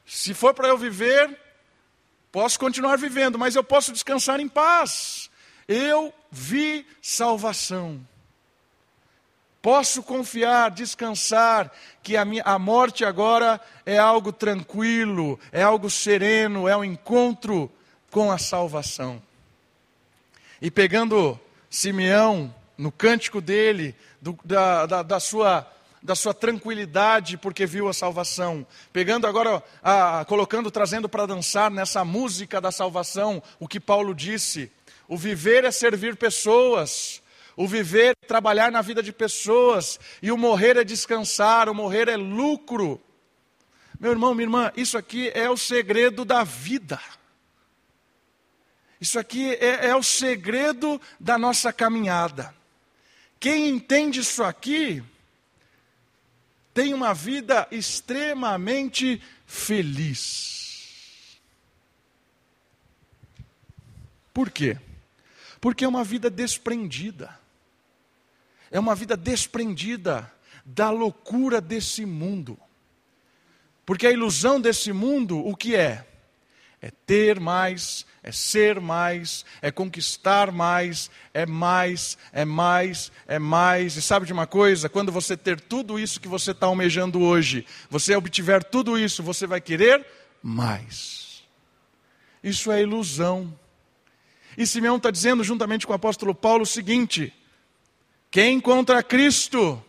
[0.05, 1.37] se for para eu viver,
[2.31, 5.29] Posso continuar vivendo, mas eu posso descansar em paz.
[5.67, 7.99] Eu vi salvação.
[9.61, 11.71] Posso confiar, descansar,
[12.01, 17.69] que a, minha, a morte agora é algo tranquilo, é algo sereno, é um encontro
[18.09, 19.21] com a salvação.
[20.61, 21.39] E pegando
[21.71, 25.67] Simeão, no cântico dele, do, da, da, da sua
[26.03, 28.65] da sua tranquilidade porque viu a salvação.
[28.91, 34.71] Pegando agora, a, colocando, trazendo para dançar nessa música da salvação o que Paulo disse:
[35.07, 37.21] o viver é servir pessoas,
[37.55, 42.07] o viver é trabalhar na vida de pessoas, e o morrer é descansar, o morrer
[42.07, 42.99] é lucro.
[43.99, 46.99] Meu irmão, minha irmã, isso aqui é o segredo da vida.
[49.01, 52.53] Isso aqui é, é o segredo da nossa caminhada.
[53.39, 55.03] Quem entende isso aqui,
[56.71, 61.41] tem uma vida extremamente feliz.
[64.31, 64.77] Por quê?
[65.59, 67.39] Porque é uma vida desprendida.
[68.69, 70.31] É uma vida desprendida
[70.63, 72.55] da loucura desse mundo.
[73.83, 76.07] Porque a ilusão desse mundo, o que é?
[76.81, 83.95] É ter mais, é ser mais, é conquistar mais, é mais, é mais, é mais.
[83.95, 84.89] E sabe de uma coisa?
[84.89, 89.45] Quando você ter tudo isso que você está almejando hoje, você obtiver tudo isso, você
[89.45, 90.03] vai querer
[90.41, 91.43] mais.
[92.43, 93.53] Isso é ilusão.
[94.57, 97.31] E Simeão está dizendo, juntamente com o apóstolo Paulo, o seguinte:
[98.31, 99.83] quem encontra Cristo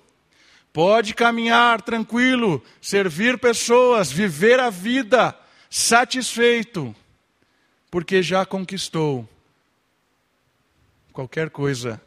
[0.75, 5.35] pode caminhar tranquilo, servir pessoas, viver a vida
[5.75, 6.95] satisfeito,
[7.91, 9.27] porque já conquistou
[11.15, 11.99] qualquer coisa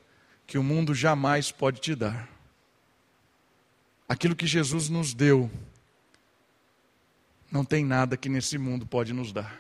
[0.46, 2.30] que o mundo jamais pode te dar.
[4.08, 5.50] Aquilo que Jesus nos deu,
[7.52, 9.60] não tem nada que nesse mundo pode nos dar.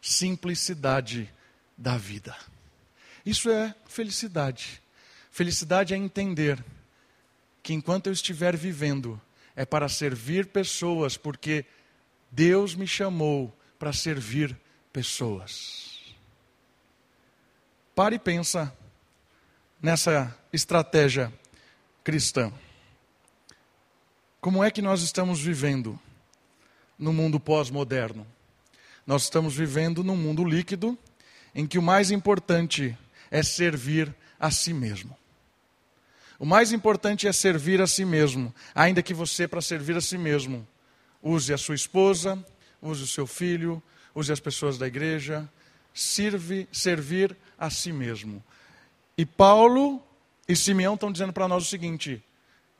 [0.00, 1.28] Simplicidade
[1.76, 2.36] da vida.
[3.26, 4.80] Isso é felicidade.
[5.32, 6.64] Felicidade é entender
[7.64, 9.20] que enquanto eu estiver vivendo,
[9.56, 11.66] é para servir pessoas, porque
[12.30, 14.56] Deus me chamou para servir
[14.92, 16.14] pessoas.
[17.94, 18.72] Pare e pensa
[19.82, 21.32] nessa estratégia
[22.04, 22.52] cristã.
[24.40, 25.98] Como é que nós estamos vivendo
[26.98, 28.26] no mundo pós-moderno?
[29.06, 30.96] Nós estamos vivendo num mundo líquido
[31.54, 32.96] em que o mais importante
[33.30, 35.16] é servir a si mesmo.
[36.38, 40.16] O mais importante é servir a si mesmo, ainda que você, para servir a si
[40.16, 40.66] mesmo,
[41.22, 42.44] Use a sua esposa,
[42.80, 43.82] use o seu filho,
[44.14, 45.48] use as pessoas da igreja,
[45.92, 48.42] sirve, servir a si mesmo.
[49.16, 50.02] E Paulo
[50.48, 52.22] e Simeão estão dizendo para nós o seguinte: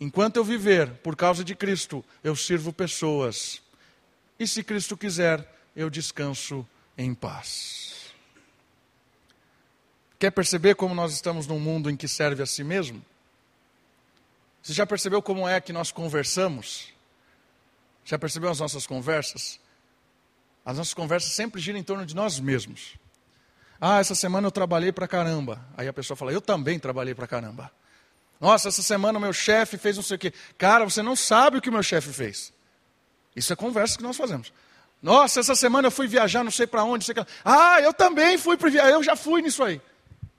[0.01, 3.63] enquanto eu viver por causa de Cristo, eu sirvo pessoas.
[4.39, 8.15] E se Cristo quiser, eu descanso em paz.
[10.19, 13.05] Quer perceber como nós estamos num mundo em que serve a si mesmo?
[14.63, 16.93] Você já percebeu como é que nós conversamos?
[18.05, 19.61] Já percebeu as nossas conversas?
[20.65, 22.97] As nossas conversas sempre giram em torno de nós mesmos.
[23.81, 25.65] Ah, essa semana eu trabalhei para caramba.
[25.77, 27.71] Aí a pessoa fala, eu também trabalhei para caramba.
[28.39, 30.33] Nossa, essa semana o meu chefe fez não sei o quê.
[30.59, 32.53] Cara, você não sabe o que o meu chefe fez.
[33.35, 34.53] Isso é conversa que nós fazemos.
[35.03, 37.05] Nossa, essa semana eu fui viajar, não sei para onde.
[37.05, 37.25] Sei que...
[37.45, 39.81] Ah, eu também fui para viajar, eu já fui nisso aí.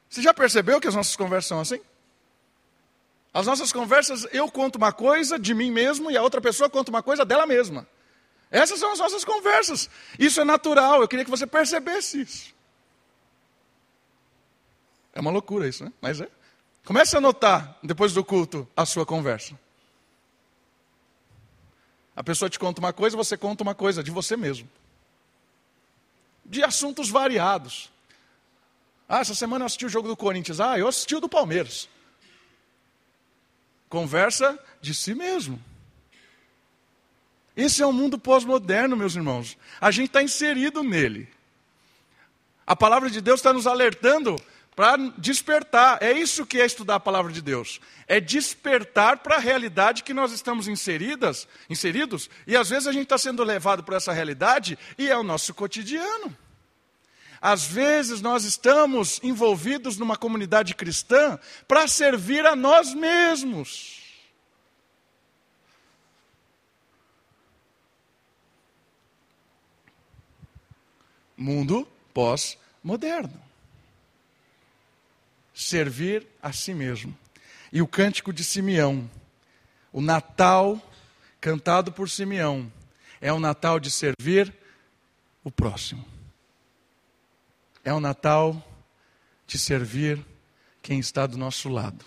[0.10, 1.80] Você já percebeu que as nossas conversas são assim?
[3.34, 6.90] As nossas conversas, eu conto uma coisa de mim mesmo e a outra pessoa conta
[6.90, 7.88] uma coisa dela mesma.
[8.50, 9.90] Essas são as nossas conversas.
[10.20, 12.54] Isso é natural, eu queria que você percebesse isso.
[15.14, 15.94] É uma loucura isso, né?
[16.02, 16.28] Mas é.
[16.84, 19.58] Comece a notar, depois do culto, a sua conversa.
[22.14, 24.70] A pessoa te conta uma coisa, você conta uma coisa de você mesmo.
[26.44, 27.90] De assuntos variados.
[29.08, 30.60] Ah, essa semana eu assisti o jogo do Corinthians.
[30.60, 31.88] Ah, eu assisti o do Palmeiras.
[33.92, 35.62] Conversa de si mesmo.
[37.58, 39.58] Esse é o mundo pós-moderno, meus irmãos.
[39.82, 41.28] A gente está inserido nele.
[42.66, 44.38] A palavra de Deus está nos alertando
[44.78, 46.02] para despertar.
[46.02, 47.82] É isso que é estudar a palavra de Deus.
[48.08, 53.04] É despertar para a realidade que nós estamos inseridas, inseridos, e às vezes a gente
[53.04, 56.34] está sendo levado para essa realidade e é o nosso cotidiano.
[57.42, 64.00] Às vezes nós estamos envolvidos numa comunidade cristã para servir a nós mesmos.
[71.36, 73.42] Mundo pós-moderno.
[75.52, 77.18] Servir a si mesmo.
[77.74, 79.10] E o cântico de Simeão,
[79.92, 80.80] o Natal
[81.40, 82.72] cantado por Simeão,
[83.20, 84.54] é o Natal de servir
[85.44, 86.21] o próximo.
[87.84, 88.66] É o Natal
[89.48, 90.24] de servir
[90.82, 92.06] quem está do nosso lado.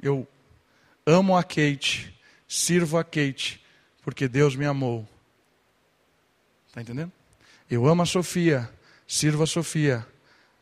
[0.00, 0.26] Eu
[1.06, 2.16] amo a Kate,
[2.46, 3.62] sirvo a Kate,
[4.02, 5.08] porque Deus me amou.
[6.68, 7.12] Está entendendo?
[7.70, 8.70] Eu amo a Sofia,
[9.06, 10.06] sirvo a Sofia,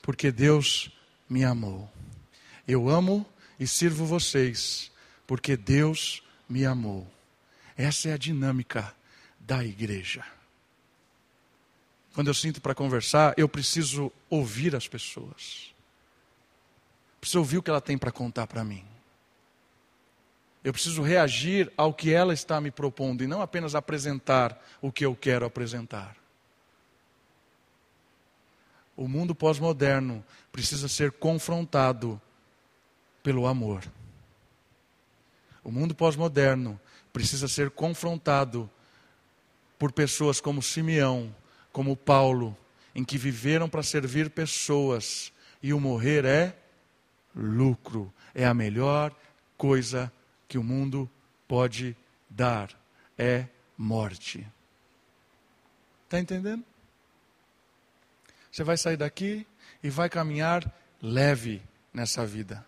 [0.03, 0.91] porque Deus
[1.29, 1.91] me amou.
[2.67, 3.27] Eu amo
[3.59, 4.91] e sirvo vocês,
[5.27, 7.11] porque Deus me amou.
[7.77, 8.95] Essa é a dinâmica
[9.39, 10.25] da igreja.
[12.15, 15.73] Quando eu sinto para conversar, eu preciso ouvir as pessoas.
[17.21, 18.85] Preciso ouvir o que ela tem para contar para mim.
[20.63, 25.05] Eu preciso reagir ao que ela está me propondo e não apenas apresentar o que
[25.05, 26.17] eu quero apresentar.
[28.97, 32.21] O mundo pós-moderno precisa ser confrontado
[33.23, 33.83] pelo amor.
[35.65, 36.79] O mundo pós-moderno
[37.13, 38.69] precisa ser confrontado
[39.79, 41.35] por pessoas como Simeão,
[41.73, 42.57] como Paulo,
[42.95, 46.57] em que viveram para servir pessoas e o morrer é
[47.35, 49.15] lucro, é a melhor
[49.57, 50.13] coisa
[50.49, 51.09] que o mundo
[51.47, 51.97] pode
[52.29, 52.71] dar
[53.17, 54.47] é morte.
[56.05, 56.65] Está entendendo?
[58.51, 59.47] Você vai sair daqui
[59.83, 60.65] e vai caminhar
[61.01, 62.67] leve nessa vida.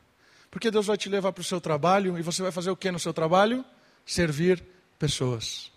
[0.51, 2.91] Porque Deus vai te levar para o seu trabalho e você vai fazer o que
[2.91, 3.65] no seu trabalho?
[4.05, 4.63] Servir
[4.99, 5.73] pessoas.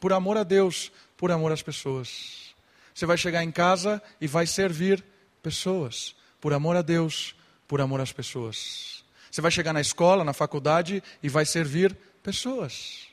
[0.00, 0.90] Por amor a Deus,
[1.24, 2.54] por amor às pessoas.
[2.94, 5.02] Você vai chegar em casa e vai servir
[5.42, 6.14] pessoas.
[6.38, 7.34] Por amor a Deus,
[7.66, 9.02] por amor às pessoas.
[9.30, 13.08] Você vai chegar na escola, na faculdade e vai servir pessoas.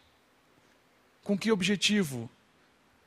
[1.23, 2.29] Com que objetivo?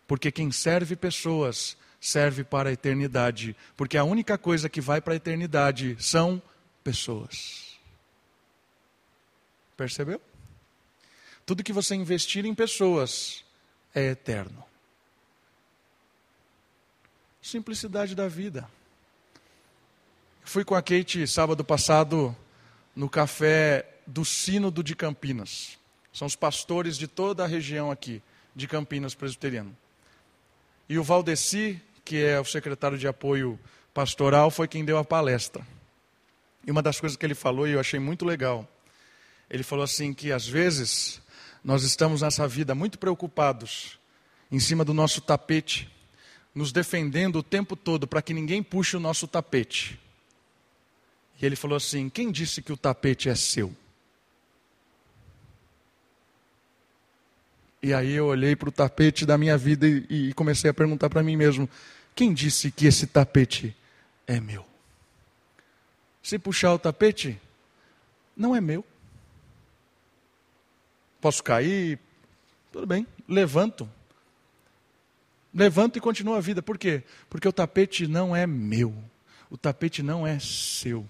[0.09, 5.13] Porque quem serve pessoas serve para a eternidade, porque a única coisa que vai para
[5.13, 6.41] a eternidade são
[6.83, 7.79] pessoas.
[9.77, 10.19] Percebeu?
[11.45, 13.45] Tudo que você investir em pessoas
[13.95, 14.65] é eterno.
[17.45, 18.67] Simplicidade da vida.
[20.43, 22.35] Fui com a Kate sábado passado
[22.97, 25.77] no café do Sínodo de Campinas.
[26.11, 28.23] São os pastores de toda a região aqui,
[28.57, 29.77] de Campinas Presbiteriano.
[30.89, 33.61] E o Valdeci, que é o secretário de apoio
[33.93, 35.67] pastoral, foi quem deu a palestra.
[36.67, 38.67] E uma das coisas que ele falou, e eu achei muito legal,
[39.51, 41.21] ele falou assim que às vezes
[41.63, 43.99] nós estamos nessa vida muito preocupados
[44.51, 45.94] em cima do nosso tapete,
[46.55, 49.99] nos defendendo o tempo todo para que ninguém puxe o nosso tapete.
[51.41, 53.75] E ele falou assim: quem disse que o tapete é seu?
[57.83, 61.11] E aí eu olhei para o tapete da minha vida e, e comecei a perguntar
[61.11, 61.69] para mim mesmo:
[62.15, 63.77] quem disse que esse tapete
[64.27, 64.65] é meu?
[66.23, 67.39] Se puxar o tapete,
[68.37, 68.85] não é meu.
[71.21, 71.99] Posso cair,
[72.73, 73.89] tudo bem, levanto.
[75.55, 76.61] Levanto e continuo a vida.
[76.61, 77.05] Por quê?
[77.31, 78.95] Porque o tapete não é meu.
[79.49, 81.09] O tapete não é seu.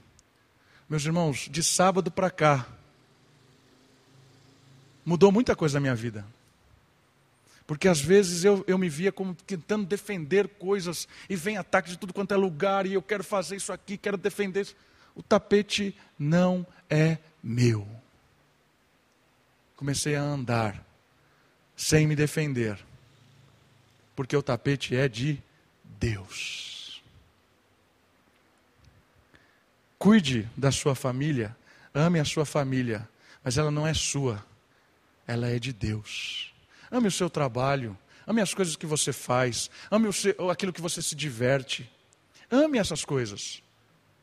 [0.88, 2.68] Meus irmãos, de sábado para cá,
[5.04, 6.26] mudou muita coisa na minha vida.
[7.66, 11.96] Porque às vezes eu, eu me via como tentando defender coisas e vem ataque de
[11.96, 14.76] tudo quanto é lugar e eu quero fazer isso aqui, quero defender isso.
[15.14, 17.88] O tapete não é meu.
[19.76, 20.84] Comecei a andar
[21.74, 22.78] sem me defender,
[24.14, 25.42] porque o tapete é de
[25.98, 27.02] Deus.
[29.98, 31.56] Cuide da sua família,
[31.94, 33.08] ame a sua família,
[33.42, 34.44] mas ela não é sua,
[35.26, 36.52] ela é de Deus.
[36.90, 37.96] Ame o seu trabalho.
[38.26, 39.70] Ame as coisas que você faz.
[39.90, 41.90] Ame seu, aquilo que você se diverte.
[42.50, 43.62] Ame essas coisas.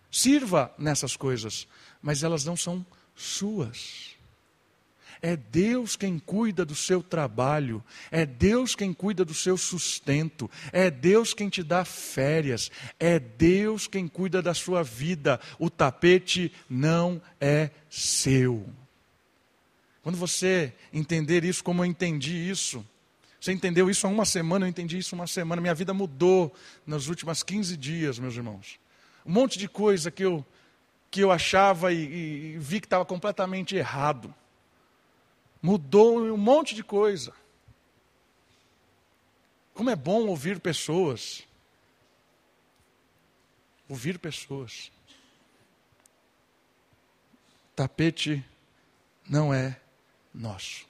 [0.10, 1.68] Sirva nessas coisas.
[2.02, 4.16] Mas elas não são suas.
[5.22, 10.90] É Deus quem cuida do seu trabalho, é Deus quem cuida do seu sustento, é
[10.90, 15.40] Deus quem te dá férias, é Deus quem cuida da sua vida.
[15.60, 18.68] O tapete não é seu.
[20.02, 22.84] Quando você entender isso como eu entendi isso,
[23.40, 26.52] você entendeu isso há uma semana, eu entendi isso há uma semana, minha vida mudou
[26.86, 28.80] nas últimas 15 dias, meus irmãos.
[29.24, 30.44] Um monte de coisa que eu,
[31.12, 34.34] que eu achava e, e vi que estava completamente errado.
[35.62, 37.34] Mudou um monte de coisa.
[39.74, 41.43] Como é bom ouvir pessoas.
[43.88, 44.91] Ouvir pessoas.
[47.76, 48.43] Tapete
[49.30, 49.80] não é
[50.34, 50.86] nosso.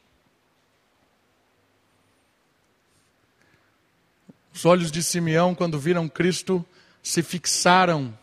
[4.54, 6.66] Os olhos de Simeão, quando viram Cristo,
[7.02, 8.18] se fixaram,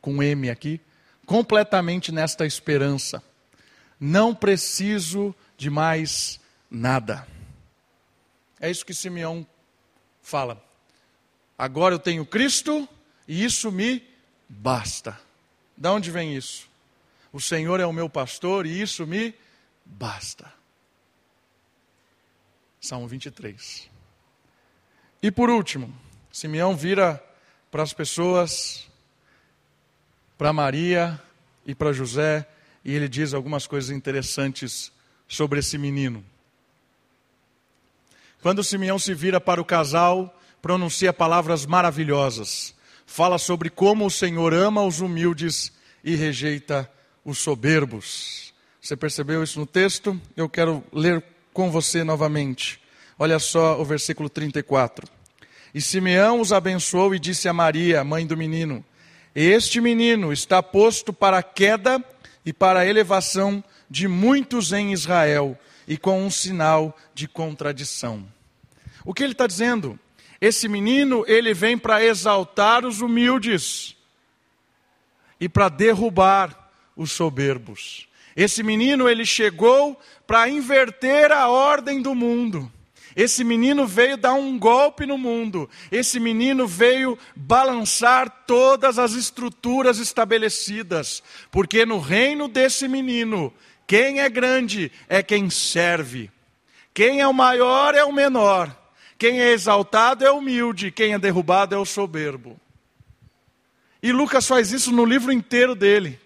[0.00, 0.80] com M aqui,
[1.24, 3.22] completamente nesta esperança.
[3.98, 5.34] Não preciso
[5.64, 6.38] de mais
[6.70, 7.26] nada.
[8.60, 9.46] É isso que Simeão
[10.20, 10.62] fala.
[11.56, 12.86] Agora eu tenho Cristo
[13.26, 14.06] e isso me
[14.46, 15.18] basta.
[15.74, 16.68] Da onde vem isso?
[17.32, 19.34] O Senhor é o meu pastor e isso me
[19.86, 20.52] basta.
[22.78, 23.88] Salmo 23.
[25.22, 25.94] E por último,
[26.30, 27.24] Simeão vira
[27.70, 28.86] para as pessoas,
[30.36, 31.18] para Maria
[31.64, 32.46] e para José,
[32.84, 34.92] e ele diz algumas coisas interessantes
[35.28, 36.24] sobre esse menino.
[38.42, 42.74] Quando Simeão se vira para o casal, pronuncia palavras maravilhosas.
[43.06, 45.72] Fala sobre como o Senhor ama os humildes
[46.02, 46.90] e rejeita
[47.24, 48.52] os soberbos.
[48.80, 50.20] Você percebeu isso no texto?
[50.36, 52.80] Eu quero ler com você novamente.
[53.18, 55.08] Olha só o versículo 34.
[55.74, 58.84] E Simeão os abençoou e disse a Maria, mãe do menino:
[59.34, 62.02] Este menino está posto para a queda
[62.44, 63.64] e para a elevação
[63.94, 68.26] de muitos em Israel, e com um sinal de contradição.
[69.04, 69.96] O que ele está dizendo?
[70.40, 73.94] Esse menino, ele vem para exaltar os humildes
[75.38, 78.08] e para derrubar os soberbos.
[78.34, 82.72] Esse menino ele chegou para inverter a ordem do mundo.
[83.16, 85.70] Esse menino veio dar um golpe no mundo.
[85.90, 91.22] Esse menino veio balançar todas as estruturas estabelecidas.
[91.50, 93.52] Porque no reino desse menino,
[93.86, 96.30] quem é grande é quem serve.
[96.92, 98.74] Quem é o maior é o menor.
[99.16, 100.90] Quem é exaltado é humilde.
[100.90, 102.58] Quem é derrubado é o soberbo.
[104.02, 106.18] E Lucas faz isso no livro inteiro dele.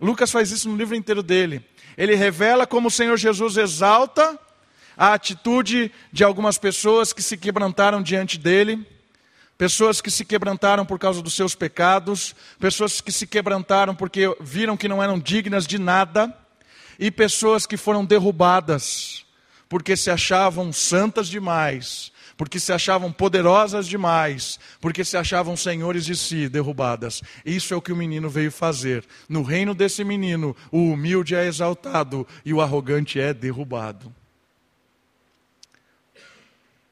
[0.00, 1.64] Lucas faz isso no livro inteiro dele.
[1.96, 4.38] Ele revela como o Senhor Jesus exalta
[4.96, 8.86] a atitude de algumas pessoas que se quebrantaram diante dele,
[9.56, 14.76] pessoas que se quebrantaram por causa dos seus pecados, pessoas que se quebrantaram porque viram
[14.76, 16.36] que não eram dignas de nada,
[16.98, 19.24] e pessoas que foram derrubadas
[19.74, 26.14] porque se achavam santas demais, porque se achavam poderosas demais, porque se achavam senhores de
[26.14, 27.22] si, derrubadas.
[27.44, 29.04] Isso é o que o menino veio fazer.
[29.28, 34.14] No reino desse menino, o humilde é exaltado e o arrogante é derrubado.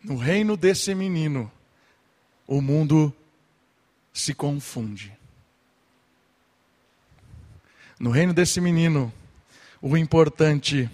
[0.03, 1.51] No reino desse menino,
[2.47, 3.15] o mundo
[4.13, 5.13] se confunde.
[8.01, 9.13] No reino desse menino,
[9.81, 10.91] o importante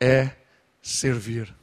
[0.00, 0.30] é
[0.80, 1.54] servir.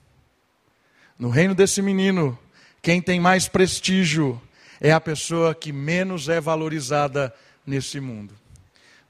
[1.18, 2.38] No reino desse menino,
[2.84, 4.40] quem tem mais prestígio
[4.80, 7.34] é a pessoa que menos é valorizada
[7.66, 8.34] nesse mundo.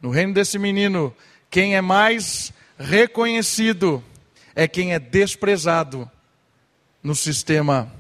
[0.02, 1.14] No reino desse menino,
[1.50, 4.02] quem é mais reconhecido
[4.56, 6.10] é quem é desprezado
[7.02, 7.92] no sistema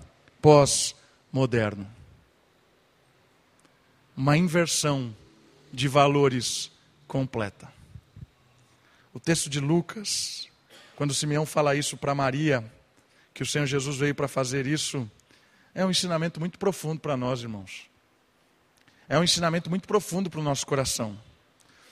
[0.42, 1.90] pós-moderno.
[4.16, 5.16] Uma inversão
[5.72, 6.72] de valores
[7.08, 7.72] completa.
[9.14, 10.50] O texto de Lucas,
[10.96, 12.64] quando Simeão fala isso para Maria,
[13.34, 15.10] que o Senhor Jesus veio para fazer isso,
[15.74, 17.90] é um ensinamento muito profundo para nós, irmãos.
[19.08, 21.18] É um ensinamento muito profundo para o nosso coração.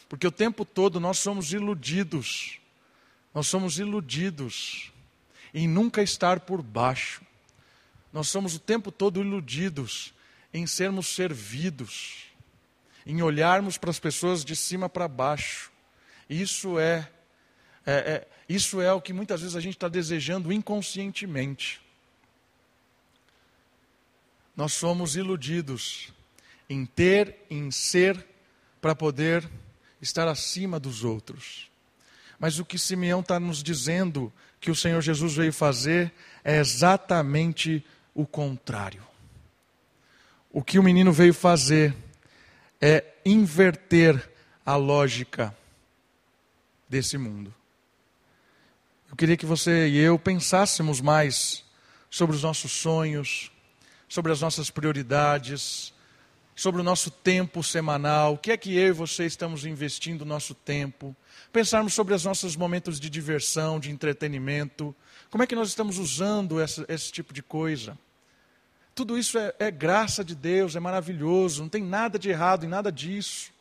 [0.10, 2.60] Porque o tempo todo nós somos iludidos.
[3.34, 4.92] Nós somos iludidos
[5.54, 7.22] em nunca estar por baixo.
[8.12, 10.14] Nós somos o tempo todo iludidos
[10.54, 12.26] em sermos servidos,
[13.06, 15.72] em olharmos para as pessoas de cima para baixo.
[16.30, 17.10] Isso é
[17.88, 21.80] é, é, isso é o que muitas vezes a gente está desejando inconscientemente.
[24.54, 26.12] Nós somos iludidos
[26.70, 28.28] em ter, em ser,
[28.82, 29.50] para poder
[30.02, 31.72] estar acima dos outros.
[32.38, 34.34] Mas o que Simeão está nos dizendo
[34.68, 36.12] que o Senhor Jesus veio fazer
[36.44, 39.02] é exatamente o contrário.
[40.52, 41.96] O que o menino veio fazer
[42.82, 44.30] é inverter
[44.66, 45.56] a lógica
[46.90, 47.56] desse mundo.
[49.10, 51.64] Eu queria que você e eu pensássemos mais
[52.10, 53.50] sobre os nossos sonhos,
[54.10, 55.94] sobre as nossas prioridades,
[56.58, 60.26] sobre o nosso tempo semanal, o que é que eu e você estamos investindo o
[60.26, 61.16] nosso tempo,
[61.54, 64.94] pensarmos sobre os nossos momentos de diversão, de entretenimento,
[65.30, 67.98] como é que nós estamos usando essa, esse tipo de coisa.
[68.94, 72.70] Tudo isso é, é graça de Deus, é maravilhoso, não tem nada de errado em
[72.70, 73.52] nada disso.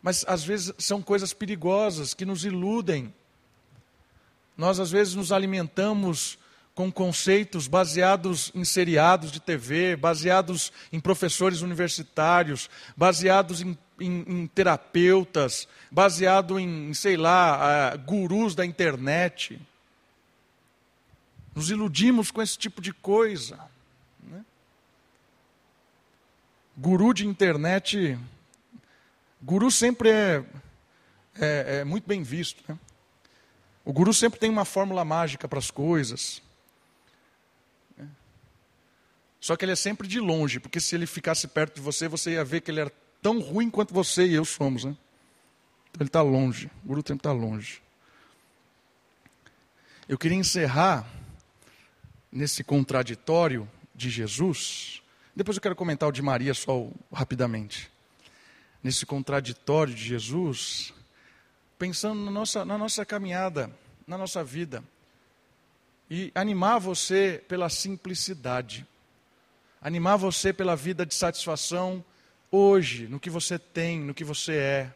[0.00, 3.12] Mas às vezes são coisas perigosas que nos iludem
[4.60, 6.38] nós, às vezes, nos alimentamos
[6.80, 14.46] com conceitos baseados em seriados de TV, baseados em professores universitários, baseados em, em, em
[14.46, 19.60] terapeutas, baseado em, sei lá, gurus da internet.
[21.54, 23.58] Nos iludimos com esse tipo de coisa.
[24.22, 24.42] Né?
[26.74, 28.18] Guru de internet,
[29.42, 30.42] guru sempre é,
[31.38, 32.64] é, é muito bem visto.
[32.66, 32.78] Né?
[33.84, 36.40] O guru sempre tem uma fórmula mágica para as coisas.
[39.40, 42.32] Só que ele é sempre de longe, porque se ele ficasse perto de você, você
[42.32, 44.84] ia ver que ele era tão ruim quanto você e eu somos.
[44.84, 44.94] Né?
[45.90, 47.82] Então ele está longe, o guru sempre está longe.
[50.08, 51.06] Eu queria encerrar
[52.30, 55.02] nesse contraditório de Jesus.
[55.34, 57.90] Depois eu quero comentar o de Maria só rapidamente.
[58.82, 60.92] Nesse contraditório de Jesus,
[61.78, 63.70] pensando na nossa, na nossa caminhada,
[64.06, 64.82] na nossa vida.
[66.10, 68.86] E animar você pela simplicidade.
[69.80, 72.04] Animar você pela vida de satisfação
[72.50, 74.94] hoje, no que você tem, no que você é.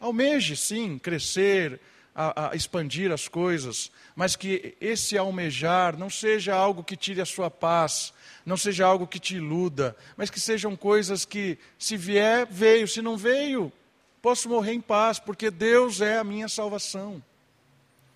[0.00, 1.80] Almeje, sim, crescer,
[2.14, 7.24] a, a, expandir as coisas, mas que esse almejar não seja algo que tire a
[7.24, 8.12] sua paz,
[8.44, 13.00] não seja algo que te iluda, mas que sejam coisas que, se vier, veio, se
[13.00, 13.72] não veio,
[14.20, 17.22] posso morrer em paz, porque Deus é a minha salvação.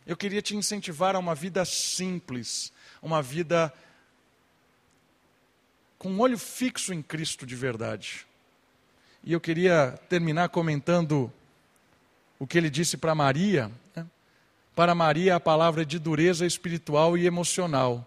[0.05, 3.72] Eu queria te incentivar a uma vida simples, uma vida
[6.03, 8.26] com um olho fixo em Cristo de verdade.
[9.22, 11.32] E eu queria terminar comentando
[12.40, 13.70] o que ele disse para Maria.
[13.94, 14.05] Né?
[14.74, 18.05] Para Maria, a palavra é de dureza espiritual e emocional.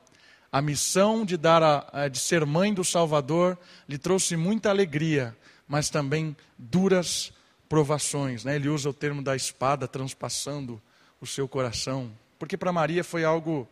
[0.51, 5.33] A missão de, dar a, de ser mãe do Salvador lhe trouxe muita alegria,
[5.65, 7.31] mas também duras
[7.69, 8.43] provações.
[8.43, 8.57] Né?
[8.57, 10.81] Ele usa o termo da espada transpassando
[11.21, 12.11] o seu coração.
[12.37, 13.65] Porque para Maria foi algo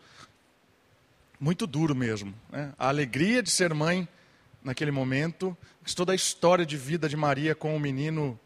[1.39, 2.33] muito duro mesmo.
[2.49, 2.73] Né?
[2.77, 4.07] A alegria de ser mãe
[4.63, 8.39] naquele momento, mas toda a história de vida de Maria com o menino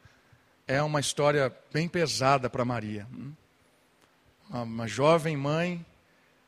[0.68, 3.08] é uma história bem pesada para Maria.
[4.50, 5.86] Uma, uma jovem mãe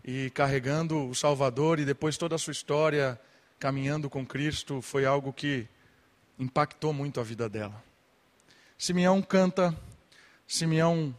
[0.04, 3.20] e carregando o Salvador e depois toda a sua história
[3.60, 5.68] caminhando com Cristo foi algo que
[6.38, 7.84] impactou muito a vida dela.
[8.78, 9.78] Simeão canta,
[10.48, 11.16] Simeão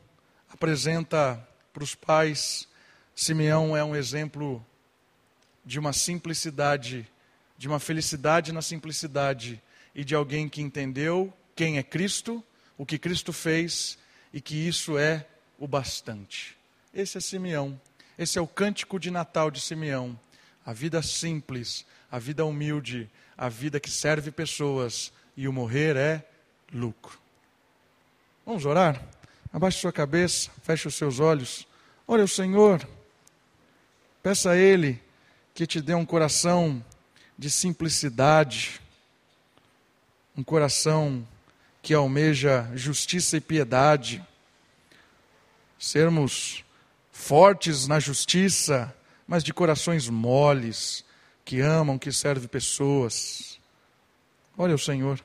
[0.48, 2.66] apresenta para os pais,
[3.14, 4.64] Simeão é um exemplo
[5.64, 7.06] de uma simplicidade,
[7.56, 9.60] de uma felicidade na simplicidade
[9.94, 12.42] e de alguém que entendeu quem é Cristo,
[12.78, 13.98] o que Cristo fez
[14.32, 15.26] e que isso é
[15.58, 16.56] o bastante.
[16.94, 17.80] Esse é Simeão.
[18.18, 20.18] Esse é o cântico de Natal de Simeão.
[20.64, 26.24] A vida simples, a vida humilde, a vida que serve pessoas e o morrer é
[26.72, 27.18] lucro.
[28.44, 29.02] Vamos orar?
[29.52, 31.66] Abaixe sua cabeça, feche os seus olhos.
[32.06, 32.86] Olha o Senhor.
[34.22, 35.00] Peça a Ele
[35.60, 36.82] que te dê um coração
[37.38, 38.80] de simplicidade,
[40.34, 41.28] um coração
[41.82, 44.26] que almeja justiça e piedade,
[45.78, 46.64] sermos
[47.12, 48.96] fortes na justiça,
[49.28, 51.04] mas de corações moles,
[51.44, 53.60] que amam, que servem pessoas.
[54.56, 55.22] Olha o Senhor.